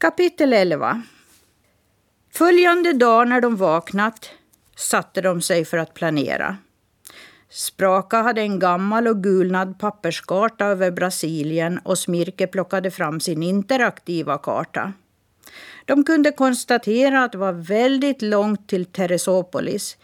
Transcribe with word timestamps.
Kapitel 0.00 0.52
11 0.52 1.02
Följande 2.32 2.92
dag 2.92 3.28
när 3.28 3.40
de 3.40 3.56
vaknat 3.56 4.30
satte 4.76 5.20
de 5.20 5.42
sig 5.42 5.64
för 5.64 5.78
att 5.78 5.94
planera. 5.94 6.56
Spraka 7.48 8.22
hade 8.22 8.40
en 8.40 8.58
gammal 8.58 9.08
och 9.08 9.22
gulnad 9.22 9.78
papperskarta 9.78 10.66
över 10.66 10.90
Brasilien 10.90 11.78
och 11.78 11.98
Smirke 11.98 12.46
plockade 12.46 12.90
fram 12.90 13.20
sin 13.20 13.42
interaktiva 13.42 14.38
karta. 14.38 14.92
De 15.84 16.04
kunde 16.04 16.32
konstatera 16.32 17.24
att 17.24 17.32
det 17.32 17.38
var 17.38 17.52
väldigt 17.52 18.22
långt 18.22 18.68
till 18.68 18.86
Teresopolis. 18.86 19.96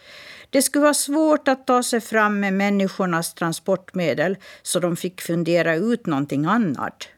Det 0.50 0.62
skulle 0.62 0.82
vara 0.82 0.94
svårt 0.94 1.48
att 1.48 1.66
ta 1.66 1.82
sig 1.82 2.00
fram 2.00 2.40
med 2.40 2.52
människornas 2.52 3.34
transportmedel 3.34 4.36
så 4.62 4.80
de 4.80 4.96
fick 4.96 5.20
fundera 5.20 5.74
ut 5.74 6.06
någonting 6.06 6.44
annat. 6.44 7.08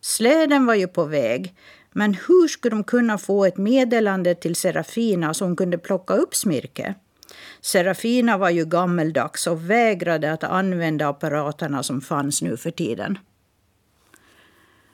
Släden 0.00 0.66
var 0.66 0.74
ju 0.74 0.88
på 0.88 1.04
väg, 1.04 1.54
men 1.96 2.14
hur 2.14 2.48
skulle 2.48 2.76
de 2.76 2.84
kunna 2.84 3.18
få 3.18 3.44
ett 3.44 3.56
meddelande 3.56 4.34
till 4.34 4.56
Serafina 4.56 5.34
så 5.34 5.44
hon 5.44 5.56
kunde 5.56 5.78
plocka 5.78 6.14
upp 6.14 6.34
Smirke? 6.34 6.94
Serafina 7.60 8.38
var 8.38 8.50
ju 8.50 8.64
gammeldags 8.64 9.46
och 9.46 9.70
vägrade 9.70 10.32
att 10.32 10.44
använda 10.44 11.08
apparaterna 11.08 11.82
som 11.82 12.00
fanns 12.00 12.42
nu 12.42 12.56
för 12.56 12.70
tiden. 12.70 13.18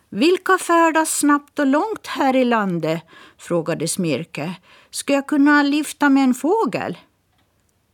Vilka 0.09 0.59
färdas 0.59 1.19
snabbt 1.19 1.59
och 1.59 1.67
långt 1.67 2.07
här 2.07 2.37
i 2.37 2.45
landet? 2.45 3.03
frågade 3.39 3.89
Smirke. 3.89 4.55
Ska 4.91 5.13
jag 5.13 5.27
kunna 5.27 5.63
lyfta 5.63 6.09
med 6.09 6.25
en 6.25 6.35
fågel? 6.35 6.99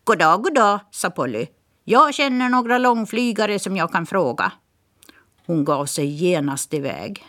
Goddag, 0.04 0.42
goddag, 0.42 0.80
sa 0.90 1.10
Polly. 1.10 1.46
Jag 1.84 2.14
känner 2.14 2.48
några 2.48 2.78
långflygare 2.78 3.58
som 3.58 3.76
jag 3.76 3.92
kan 3.92 4.06
fråga. 4.06 4.52
Hon 5.46 5.64
gav 5.64 5.86
sig 5.86 6.06
genast 6.06 6.74
iväg. 6.74 7.24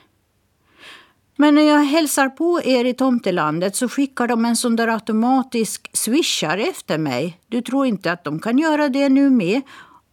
Men 1.39 1.55
när 1.55 1.61
jag 1.61 1.83
hälsar 1.83 2.29
på 2.29 2.61
er 2.63 2.85
i 2.85 2.93
tomtelandet 2.93 3.75
så 3.75 3.89
skickar 3.89 4.27
de 4.27 4.45
en 4.45 4.55
sån 4.55 4.75
där 4.75 4.87
automatisk 4.87 5.89
swishare 5.93 6.63
efter 6.63 6.97
mig. 6.97 7.39
Du 7.47 7.61
tror 7.61 7.85
inte 7.85 8.11
att 8.11 8.23
de 8.23 8.39
kan 8.39 8.57
göra 8.57 8.89
det 8.89 9.09
nu 9.09 9.29
med? 9.29 9.61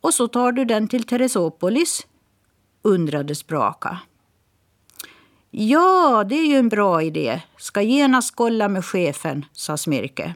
Och 0.01 0.15
så 0.15 0.29
tar 0.29 0.53
du 0.53 0.65
den 0.65 0.89
till 0.89 1.05
Teresopolis? 1.05 2.07
undrade 2.83 3.35
Spraka. 3.35 3.99
Ja, 5.51 6.25
det 6.29 6.35
är 6.35 6.47
ju 6.47 6.57
en 6.57 6.69
bra 6.69 7.03
idé. 7.03 7.43
Ska 7.57 7.83
genast 7.83 8.37
kolla 8.37 8.69
med 8.69 8.85
chefen, 8.85 9.45
sa 9.53 9.77
Smirke. 9.77 10.35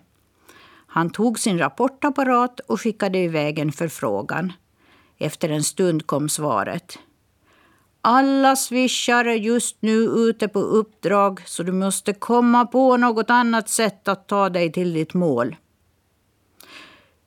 Han 0.86 1.10
tog 1.10 1.38
sin 1.38 1.58
rapportapparat 1.58 2.60
och 2.60 2.80
skickade 2.80 3.18
iväg 3.18 3.58
en 3.58 3.72
förfrågan. 3.72 4.52
Efter 5.18 5.48
en 5.48 5.64
stund 5.64 6.06
kom 6.06 6.28
svaret. 6.28 6.98
Alla 8.00 8.56
swishar 8.56 9.24
är 9.24 9.34
just 9.34 9.76
nu 9.80 9.92
ute 10.04 10.48
på 10.48 10.60
uppdrag 10.60 11.42
så 11.46 11.62
du 11.62 11.72
måste 11.72 12.12
komma 12.12 12.66
på 12.66 12.96
något 12.96 13.30
annat 13.30 13.68
sätt 13.68 14.08
att 14.08 14.28
ta 14.28 14.48
dig 14.48 14.72
till 14.72 14.92
ditt 14.92 15.14
mål. 15.14 15.56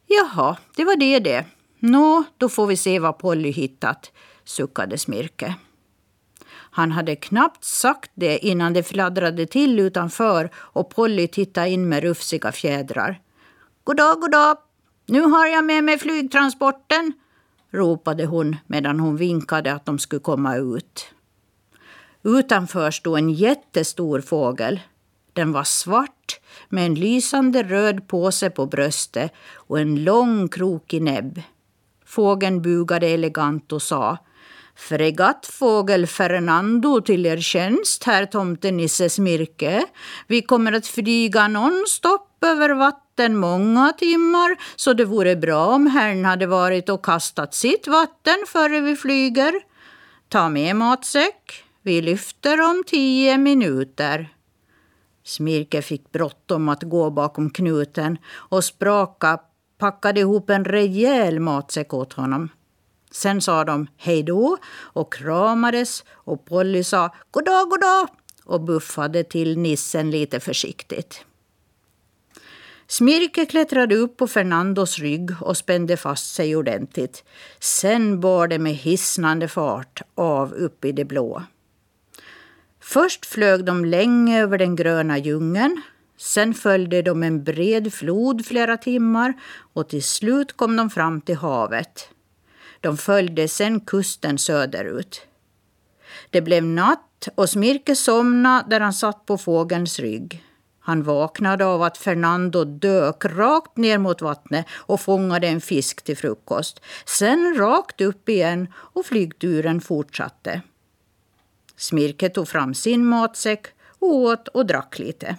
Jaha, 0.08 0.58
det 0.76 0.86
var 0.86 0.96
det 0.96 1.20
det. 1.20 1.46
Nå, 1.80 2.24
då 2.38 2.50
får 2.50 2.68
vi 2.68 2.78
se 2.78 3.00
vad 3.00 3.18
Polly 3.18 3.52
hittat, 3.52 4.12
suckade 4.44 4.98
Smirke. 4.98 5.56
Han 6.54 6.92
hade 6.92 7.16
knappt 7.16 7.64
sagt 7.64 8.12
det 8.16 8.38
innan 8.38 8.74
det 8.74 8.84
fladdrade 8.84 9.46
till 9.46 9.80
utanför 9.80 10.50
och 10.56 10.90
Polly 10.90 11.28
tittade 11.28 11.70
in 11.70 11.90
med 11.90 12.04
rufsiga 12.04 12.52
fjädrar. 12.52 13.22
Goddag, 13.84 14.22
goddag! 14.22 14.58
Nu 15.06 15.22
har 15.22 15.48
jag 15.48 15.64
med 15.64 15.84
mig 15.84 15.98
flygtransporten, 15.98 17.14
ropade 17.72 18.26
hon 18.26 18.56
medan 18.68 19.00
hon 19.00 19.18
vinkade 19.18 19.74
att 19.74 19.86
de 19.86 20.00
skulle 20.00 20.20
komma 20.20 20.56
ut. 20.56 21.14
Utanför 22.24 22.92
stod 22.92 23.18
en 23.18 23.30
jättestor 23.30 24.22
fågel. 24.22 24.80
Den 25.34 25.52
var 25.52 25.64
svart 25.64 26.40
med 26.70 26.86
en 26.86 26.96
lysande 26.96 27.64
röd 27.64 28.08
påse 28.08 28.50
på 28.50 28.66
bröstet 28.66 29.32
och 29.54 29.80
en 29.80 30.04
lång 30.04 30.50
krokig 30.50 31.02
näbb. 31.02 31.42
Fågeln 32.06 32.62
bugade 32.62 33.08
elegant 33.08 33.72
och 33.72 33.82
sa 33.82 34.18
Fregattfågel 34.76 36.08
Fernando 36.08 37.02
till 37.02 37.26
er 37.26 37.38
tjänst, 37.38 38.04
herr 38.04 38.26
tomtenisse 38.26 39.10
Smirke. 39.10 39.86
Vi 40.28 40.42
kommer 40.42 40.72
att 40.72 40.88
flyga 40.88 41.48
nonstop 41.48 42.44
över 42.46 42.70
vatten 43.22 43.38
många 43.38 43.94
timmar, 43.94 44.58
så 44.76 44.94
det 44.94 45.06
vore 45.06 45.36
bra 45.36 45.66
om 45.66 45.88
herrn 45.88 46.26
hade 46.26 46.48
varit 46.48 46.90
och 46.90 47.06
kastat 47.06 47.54
sitt 47.54 47.88
vatten 47.88 48.46
före 48.48 48.82
vi 48.82 48.96
flyger. 48.96 49.54
Ta 50.30 50.50
med 50.50 50.76
matsäck. 50.76 51.64
Vi 51.84 52.02
lyfter 52.02 52.62
om 52.62 52.84
tio 52.88 53.38
minuter. 53.38 54.30
Smirke 55.24 55.82
fick 55.82 56.12
bråttom 56.12 56.70
att 56.70 56.84
gå 56.84 57.10
bakom 57.10 57.50
knuten 57.50 58.18
och 58.52 58.64
Spraka 58.64 59.40
packade 59.78 60.20
ihop 60.20 60.50
en 60.50 60.66
rejäl 60.66 61.40
matsäck 61.40 61.94
åt 61.94 62.14
honom. 62.14 62.50
Sen 63.12 63.42
sa 63.42 63.64
de 63.64 63.88
hej 63.98 64.24
då 64.24 64.58
och 64.94 65.14
kramades 65.14 66.04
och 66.26 66.46
Polly 66.46 66.84
sa 66.84 67.10
goddag, 67.32 67.70
goddag 67.70 68.08
och 68.46 68.62
buffade 68.62 69.24
till 69.24 69.58
nissen 69.58 70.12
lite 70.12 70.40
försiktigt. 70.40 71.26
Smirke 72.92 73.46
klättrade 73.46 73.96
upp 73.96 74.18
på 74.18 74.28
Fernandos 74.28 75.00
rygg 75.00 75.32
och 75.42 75.58
spände 75.58 75.98
fast 75.98 76.36
sig 76.36 76.56
ordentligt. 76.56 77.24
Sen 77.60 78.20
bar 78.20 78.48
det 78.48 78.60
med 78.60 78.74
hisnande 78.74 79.48
fart 79.48 80.02
av 80.16 80.54
upp 80.54 80.86
i 80.86 80.92
det 80.92 81.06
blå. 81.06 81.44
Först 82.80 83.26
flög 83.26 83.66
de 83.66 83.86
länge 83.86 84.42
över 84.42 84.58
den 84.58 84.76
gröna 84.76 85.18
djungeln. 85.18 85.82
Sen 86.18 86.54
följde 86.54 87.02
de 87.02 87.24
en 87.24 87.44
bred 87.44 87.94
flod 87.94 88.46
flera 88.46 88.78
timmar 88.78 89.34
och 89.74 89.90
till 89.90 90.04
slut 90.04 90.58
kom 90.58 90.76
de 90.76 90.90
fram 90.90 91.22
till 91.22 91.38
havet. 91.38 92.10
De 92.82 92.98
följde 92.98 93.48
sen 93.48 93.80
kusten 93.80 94.38
söderut. 94.38 95.22
Det 96.30 96.42
blev 96.42 96.64
natt 96.64 97.28
och 97.36 97.50
Smirke 97.50 97.96
somnade 97.96 98.70
där 98.70 98.80
han 98.80 98.94
satt 98.94 99.26
på 99.26 99.38
fågelns 99.38 100.00
rygg. 100.00 100.44
Han 100.84 101.04
vaknade 101.04 101.66
av 101.66 101.82
att 101.82 101.98
Fernando 101.98 102.64
dök 102.64 103.26
rakt 103.26 103.78
ner 103.78 103.98
mot 103.98 104.22
vattnet 104.22 104.66
och 104.72 105.02
fångade 105.02 105.48
en 105.48 105.62
fisk 105.62 106.02
till 106.02 106.18
frukost. 106.18 106.82
Sen 107.06 107.56
rakt 107.58 108.02
upp 108.02 108.30
igen 108.30 108.68
och 108.76 109.06
flygturen 109.06 109.82
fortsatte. 109.82 110.62
Smirke 111.78 112.30
tog 112.30 112.48
fram 112.48 112.74
sin 112.74 113.06
matsäck 113.06 113.68
och 114.00 114.16
åt 114.16 114.48
och 114.48 114.66
drack 114.66 115.00
lite. 115.00 115.38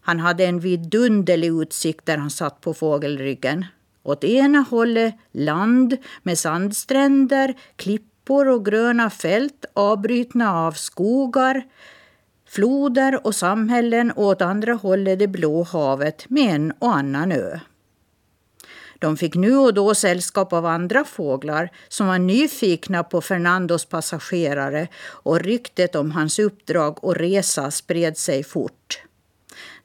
Han 0.00 0.20
hade 0.20 0.44
en 0.44 0.60
vidunderlig 0.60 1.48
utsikt 1.62 2.06
där 2.06 2.16
han 2.16 2.30
satt 2.30 2.60
på 2.60 2.74
fågelryggen. 2.74 3.66
Åt 4.02 4.24
ena 4.24 4.58
hållet 4.58 5.14
land 5.32 5.96
med 6.22 6.38
sandstränder, 6.38 7.54
klippor 7.76 8.48
och 8.48 8.64
gröna 8.64 9.10
fält 9.10 9.64
avbrutna 9.72 10.54
av 10.54 10.72
skogar, 10.72 11.64
floder 12.54 13.26
och 13.26 13.34
samhällen 13.34 14.10
och 14.10 14.24
åt 14.24 14.42
andra 14.42 14.74
hållet 14.74 15.18
det 15.18 15.28
blå 15.28 15.62
havet 15.62 16.30
med 16.30 16.54
en 16.54 16.72
och 16.78 16.96
annan 16.96 17.32
ö. 17.32 17.58
De 18.98 19.16
fick 19.16 19.34
nu 19.34 19.56
och 19.56 19.74
då 19.74 19.94
sällskap 19.94 20.52
av 20.52 20.66
andra 20.66 21.04
fåglar 21.04 21.70
som 21.88 22.06
var 22.06 22.18
nyfikna 22.18 23.04
på 23.04 23.20
Fernandos 23.20 23.84
passagerare 23.84 24.88
och 25.06 25.40
ryktet 25.40 25.94
om 25.94 26.10
hans 26.10 26.38
uppdrag 26.38 27.04
och 27.04 27.16
resa 27.16 27.70
spred 27.70 28.18
sig 28.18 28.44
fort. 28.44 29.02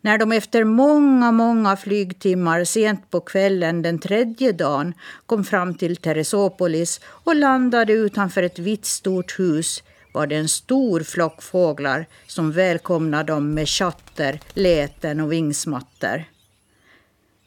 När 0.02 0.18
de 0.18 0.32
efter 0.32 0.64
många, 0.64 1.32
många 1.32 1.78
flygtimmar 1.78 2.64
sent 2.64 3.10
på 3.10 3.20
kvällen 3.20 3.82
den 3.82 4.00
tredje 4.00 4.52
dagen 4.52 4.94
kom 5.26 5.44
fram 5.44 5.74
till 5.76 5.98
Teresopolis 5.98 7.02
och 7.06 7.36
landade 7.36 7.94
utanför 7.94 8.44
ett 8.44 8.60
vitt 8.60 8.86
stort 8.86 9.40
hus 9.40 9.84
var 10.12 10.28
det 10.28 10.36
en 10.36 10.50
stor 10.50 11.00
flock 11.00 11.42
fåglar 11.42 12.06
som 12.28 12.52
välkomnade 12.52 13.34
dem 13.34 13.54
med 13.54 13.70
chatter, 13.70 14.40
läten 14.54 15.20
och 15.20 15.32
vingsmatter. 15.32 16.30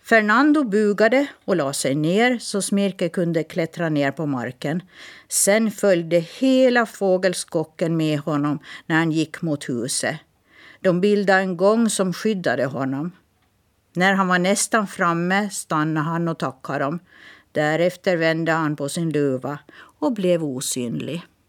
Fernando 0.04 0.64
bugade 0.64 1.26
och 1.44 1.56
la 1.56 1.72
sig 1.72 1.94
ner 1.94 2.38
så 2.38 2.62
Smirke 2.62 3.08
kunde 3.08 3.44
klättra 3.44 3.88
ner 3.88 4.10
på 4.10 4.26
marken. 4.26 4.82
Sen 5.28 5.70
följde 5.70 6.18
hela 6.18 6.86
fågelskocken 6.86 7.96
med 7.96 8.18
honom 8.18 8.58
när 8.86 8.96
han 8.96 9.12
gick 9.12 9.42
mot 9.42 9.68
huset. 9.68 10.16
De 10.80 11.00
bildade 11.00 11.40
en 11.40 11.56
gång 11.56 11.90
som 11.90 12.12
skyddade 12.12 12.64
honom. 12.64 13.12
När 13.94 14.12
han 14.12 14.28
var 14.28 14.38
nästan 14.38 14.86
framme 14.86 15.50
stannade 15.50 16.06
han 16.06 16.28
och 16.28 16.38
tackade 16.38 16.78
dem. 16.78 16.98
Därefter 17.52 18.16
vände 18.16 18.52
han 18.52 18.76
på 18.76 18.88
sin 18.88 19.10
luva 19.10 19.58
och 19.98 20.12
blev 20.12 20.44
osynlig. 20.44 21.22